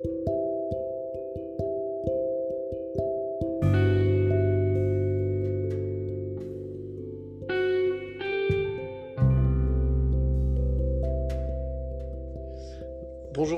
[0.00, 0.14] Bonjour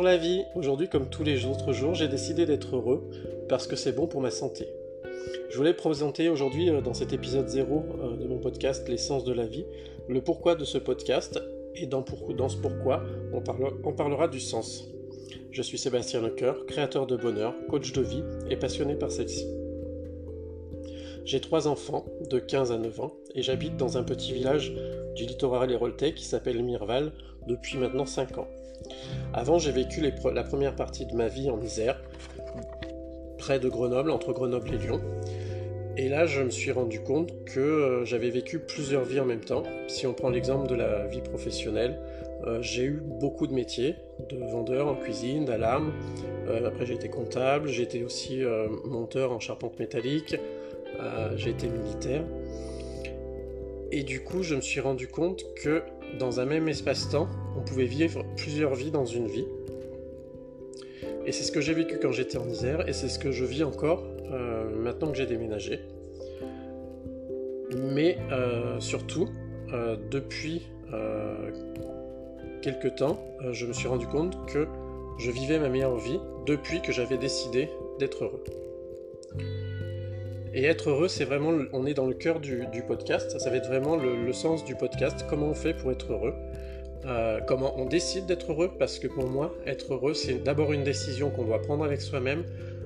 [0.02, 3.10] la vie, aujourd'hui comme tous les autres jours j'ai décidé d'être heureux
[3.50, 4.66] parce que c'est bon pour ma santé.
[5.50, 9.34] Je voulais présenter aujourd'hui euh, dans cet épisode 0 euh, de mon podcast L'essence de
[9.34, 9.66] la vie,
[10.08, 11.38] le pourquoi de ce podcast
[11.74, 12.02] et dans,
[12.48, 13.02] ce pourquoi
[13.34, 13.42] on,
[13.84, 14.88] on, parlera du sens.
[15.50, 19.46] Je suis Sébastien Lecoeur, créateur de bonheur, coach de vie et passionné par celle-ci.
[21.24, 24.72] J'ai trois enfants de 15 à 9 ans et j'habite dans un petit village
[25.14, 27.12] du littoral héroltais qui s'appelle Mirval
[27.46, 28.48] depuis maintenant 5 ans.
[29.34, 32.00] Avant, j'ai vécu la première partie de ma vie en Isère,
[33.38, 35.00] près de Grenoble, entre Grenoble et Lyon.
[35.96, 39.44] Et là, je me suis rendu compte que euh, j'avais vécu plusieurs vies en même
[39.44, 39.64] temps.
[39.88, 42.00] Si on prend l'exemple de la vie professionnelle,
[42.46, 43.96] euh, j'ai eu beaucoup de métiers,
[44.28, 45.92] de vendeur en cuisine, d'alarme.
[46.48, 48.42] Euh, après, j'ai été comptable, j'ai été aussi
[48.84, 50.36] monteur en charpente métallique,
[51.36, 52.24] j'ai été militaire.
[53.92, 55.82] Et du coup, je me suis rendu compte que
[56.18, 59.46] dans un même espace-temps, on pouvait vivre plusieurs vies dans une vie.
[61.26, 63.44] Et c'est ce que j'ai vécu quand j'étais en Isère, et c'est ce que je
[63.44, 65.80] vis encore euh, maintenant que j'ai déménagé.
[67.76, 69.28] Mais euh, surtout,
[69.72, 70.66] euh, depuis
[72.60, 73.18] quelques temps,
[73.52, 74.66] je me suis rendu compte que
[75.18, 78.44] je vivais ma meilleure vie depuis que j'avais décidé d'être heureux.
[80.52, 83.68] Et être heureux, c'est vraiment, on est dans le cœur du, podcast, ça va être
[83.68, 86.34] vraiment le, sens du podcast, comment on fait pour être heureux,
[87.06, 90.82] euh, comment on décide d'être heureux, parce que pour moi, être heureux, c'est d'abord une
[90.82, 92.44] décision qu'on doit prendre avec soi-même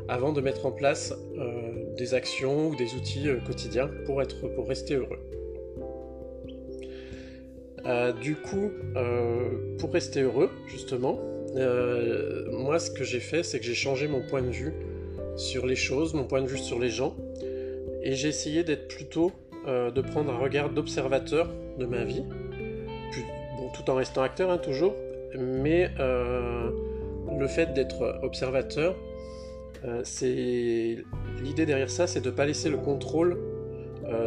[0.08, 4.46] avant de mettre en place euh, des actions ou des outils euh, quotidiens pour, être,
[4.48, 5.20] pour rester heureux.
[8.20, 8.70] Du coup,
[9.78, 11.20] pour rester heureux, justement,
[12.52, 14.72] moi ce que j'ai fait, c'est que j'ai changé mon point de vue
[15.36, 17.14] sur les choses, mon point de vue sur les gens,
[18.02, 19.32] et j'ai essayé d'être plutôt,
[19.66, 22.22] euh, de prendre un regard d'observateur de ma vie,
[23.74, 24.94] tout en restant acteur hein, toujours,
[25.36, 26.70] mais euh,
[27.38, 28.94] le fait d'être observateur,
[29.84, 30.98] euh, c'est
[31.42, 33.38] l'idée derrière ça, c'est de ne pas laisser le contrôle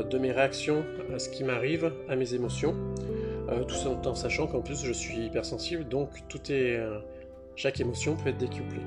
[0.10, 2.76] de mes réactions à ce qui m'arrive, à mes émotions,
[3.68, 6.80] tout en sachant qu'en plus je suis hypersensible, donc tout est,
[7.56, 8.82] chaque émotion peut être décuplée.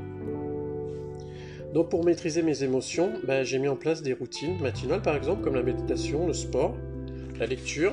[1.74, 5.42] Donc pour maîtriser mes émotions, ben, j'ai mis en place des routines matinales par exemple,
[5.42, 6.76] comme la méditation, le sport,
[7.38, 7.92] la lecture.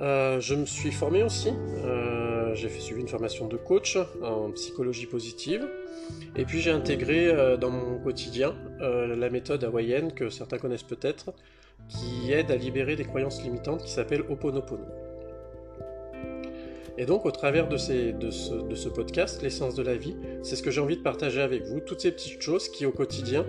[0.00, 1.50] Euh, je me suis formé aussi,
[1.84, 5.66] euh, j'ai suivi une formation de coach en psychologie positive,
[6.36, 11.32] et puis j'ai intégré euh, dans mon quotidien la méthode hawaïenne que certains connaissent peut-être,
[11.88, 14.84] qui aide à libérer des croyances limitantes qui s'appelle Oponopono.
[16.98, 20.80] Et donc, au travers de, ce, podcast, l'essence de la vie, c'est ce que j'ai
[20.80, 23.44] envie de partager avec vous, toutes ces petites choses qui, au quotidien,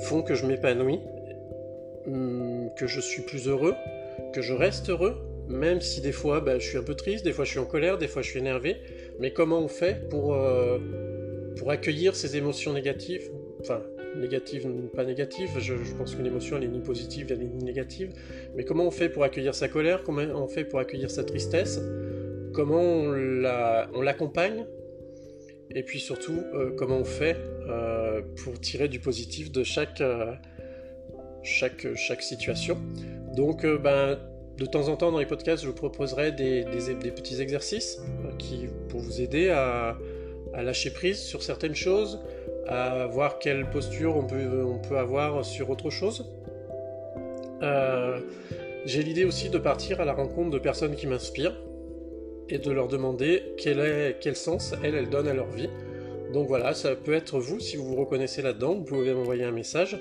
[0.00, 1.00] font que je m'épanouis,
[2.06, 3.74] hum, que je suis plus heureux,
[4.34, 5.16] que je reste heureux,
[5.48, 7.66] même si des fois bah, je suis un peu triste, des fois je suis en
[7.66, 8.76] colère, des fois je suis énervé.
[9.18, 10.78] Mais comment on fait pour, euh,
[11.56, 13.30] pour accueillir ces émotions négatives?
[14.16, 18.12] Négatives, pas négatives, je, pense qu'une émotion elle est ni positive, elle est ni négative.
[18.56, 20.02] Mais comment on fait pour accueillir sa colère?
[20.02, 21.80] Comment on fait pour accueillir sa tristesse?
[22.52, 24.66] Comment on l'accompagne?
[25.74, 27.36] Et puis surtout euh, comment on fait
[27.68, 30.34] euh, pour tirer du positif de chaque, euh,
[32.20, 32.78] situation?
[33.34, 34.18] Donc ben,
[34.56, 36.64] de temps en temps dans les podcasts je vous proposerai des,
[37.16, 38.00] petits exercices
[38.38, 39.98] qui, pour vous aider à,
[40.54, 42.20] lâcher prise sur certaines choses,
[42.66, 46.30] à voir quelle posture on peut, avoir sur autre chose.
[48.86, 51.56] J'ai l'idée aussi de partir à la rencontre de personnes qui m'inspirent,
[52.48, 55.70] et de leur demander quel, est, quel sens elles, elles donnent à leur vie.
[56.34, 59.52] Donc voilà, ça peut être vous, si vous vous reconnaissez là-dedans, vous pouvez m'envoyer un
[59.52, 59.96] message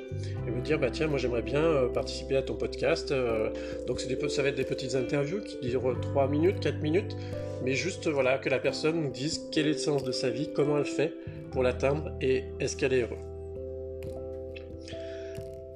[0.47, 3.11] et me dire, bah tiens, moi j'aimerais bien euh, participer à ton podcast.
[3.11, 3.51] Euh,
[3.85, 7.15] donc ça va être des petites interviews qui durent 3 minutes, 4 minutes,
[7.63, 10.49] mais juste voilà, que la personne nous dise quel est le sens de sa vie,
[10.51, 11.13] comment elle fait
[11.51, 13.19] pour l'atteindre et est-ce qu'elle est heureuse.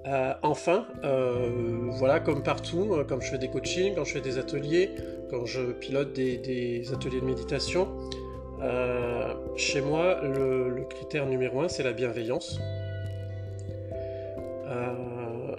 [0.07, 0.88] Euh, enfin,
[2.00, 4.89] voilà, comme partout, comme je fais des coachings, quand je fais des ateliers,
[5.30, 7.89] quand je pilote des, ateliers de méditation,
[8.62, 12.59] euh, chez moi, le, critère numéro un, c'est la bienveillance.
[14.68, 15.56] Euh,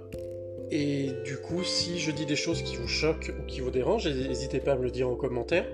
[0.71, 4.07] et du coup, si je dis des choses qui vous choquent ou qui vous dérangent,
[4.07, 5.67] n'hésitez pas à me le dire en commentaire.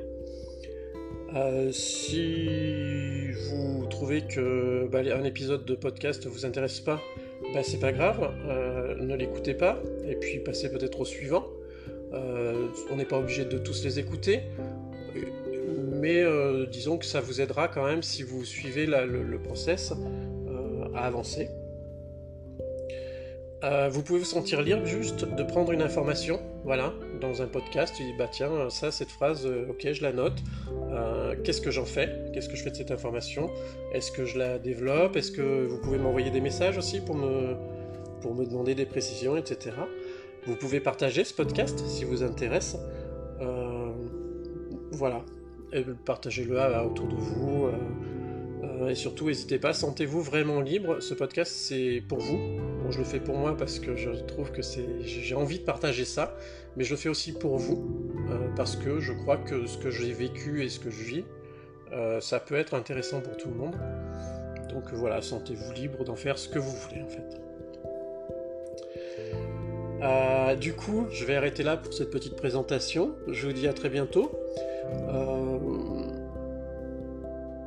[1.35, 7.01] Euh, si vous trouvez que bah, un épisode de podcast ne vous intéresse pas,
[7.53, 8.33] bah, c'est pas grave,
[9.01, 11.45] ne l'écoutez pas, et puis passez peut-être au suivant.
[12.13, 14.43] On n'est pas obligé de tous les écouter,
[16.05, 19.95] mais euh, disons que ça vous aidera quand même si vous suivez le, process
[20.95, 21.49] à avancer.
[23.91, 26.93] vous pouvez vous sentir libre juste de prendre une information, voilà,
[27.23, 30.39] dans un podcast, tu dis bah tiens, ça, cette phrase, ok, je la note.
[31.43, 32.09] Qu'est-ce que j'en fais?
[32.33, 33.51] Qu'est-ce que je fais de cette information?
[33.95, 35.17] Est-ce que je la développe?
[35.17, 37.57] Est-ce que vous pouvez m'envoyer des messages aussi pour me,
[38.21, 39.77] pour me demander des précisions, etc.
[40.47, 42.77] Vous pouvez partager ce podcast si vous intéresse.
[43.41, 43.91] Euh,
[44.93, 45.25] voilà.
[46.05, 47.67] Partagez-le autour de vous.
[47.67, 47.73] Euh,
[48.65, 51.01] euh, et surtout, n'hésitez pas, sentez-vous vraiment libre.
[51.01, 52.39] Ce podcast, c'est pour vous.
[52.83, 55.65] Bon, je le fais pour moi parce que je trouve que c'est, j'ai envie de
[55.65, 56.37] partager ça,
[56.77, 58.11] mais je le fais aussi pour vous
[58.57, 61.25] parce que je crois que ce que j'ai vécu et ce que je vis,
[62.21, 63.77] ça peut être intéressant pour tout le monde.
[64.73, 67.45] Donc voilà, sentez-vous libre d'en faire ce que vous voulez en fait.
[70.05, 73.15] Euh, du coup, je vais arrêter là pour cette petite présentation.
[73.29, 74.33] Je vous dis à très bientôt.
[75.09, 75.54] Euh,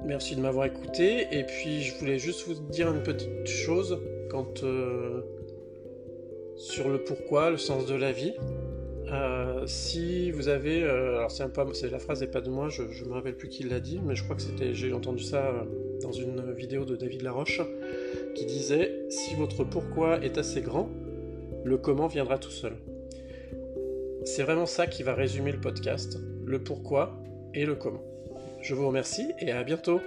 [0.08, 1.28] merci de m'avoir écouté.
[1.32, 4.00] Et puis, je voulais juste vous dire une petite chose
[4.30, 5.22] quand, euh,
[6.56, 8.34] sur le pourquoi, le sens de la vie.
[9.66, 11.62] si vous avez, alors c'est un peu,
[11.92, 14.16] la phrase n'est pas de moi, je, ne me rappelle plus qui l'a dit, mais
[14.16, 15.66] je crois que c'était, j'ai entendu ça
[16.02, 17.62] dans une vidéo de David Laroche
[18.36, 20.90] qui disait si votre pourquoi est assez grand,
[21.64, 22.74] le comment viendra tout seul.
[24.26, 27.18] C'est vraiment ça qui va résumer le podcast, le pourquoi
[27.54, 28.04] et le comment.
[28.62, 30.02] Je vous remercie et à bientôt